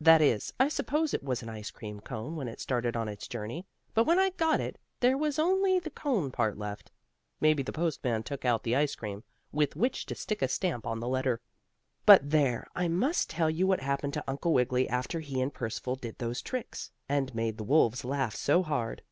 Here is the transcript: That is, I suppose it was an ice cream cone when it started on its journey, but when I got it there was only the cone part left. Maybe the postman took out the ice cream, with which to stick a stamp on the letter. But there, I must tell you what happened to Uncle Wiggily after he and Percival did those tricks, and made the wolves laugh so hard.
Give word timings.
That 0.00 0.22
is, 0.22 0.50
I 0.58 0.68
suppose 0.68 1.12
it 1.12 1.22
was 1.22 1.42
an 1.42 1.50
ice 1.50 1.70
cream 1.70 2.00
cone 2.00 2.36
when 2.36 2.48
it 2.48 2.58
started 2.58 2.96
on 2.96 3.06
its 3.06 3.28
journey, 3.28 3.66
but 3.92 4.04
when 4.04 4.18
I 4.18 4.30
got 4.30 4.58
it 4.58 4.78
there 5.00 5.18
was 5.18 5.38
only 5.38 5.78
the 5.78 5.90
cone 5.90 6.30
part 6.30 6.56
left. 6.56 6.90
Maybe 7.38 7.62
the 7.62 7.70
postman 7.70 8.22
took 8.22 8.46
out 8.46 8.62
the 8.62 8.76
ice 8.76 8.94
cream, 8.94 9.24
with 9.52 9.76
which 9.76 10.06
to 10.06 10.14
stick 10.14 10.40
a 10.40 10.48
stamp 10.48 10.86
on 10.86 11.00
the 11.00 11.06
letter. 11.08 11.42
But 12.06 12.30
there, 12.30 12.66
I 12.74 12.88
must 12.88 13.28
tell 13.28 13.50
you 13.50 13.66
what 13.66 13.80
happened 13.80 14.14
to 14.14 14.24
Uncle 14.26 14.54
Wiggily 14.54 14.88
after 14.88 15.20
he 15.20 15.38
and 15.42 15.52
Percival 15.52 15.96
did 15.96 16.16
those 16.16 16.40
tricks, 16.40 16.90
and 17.06 17.34
made 17.34 17.58
the 17.58 17.62
wolves 17.64 18.06
laugh 18.06 18.34
so 18.34 18.62
hard. 18.62 19.02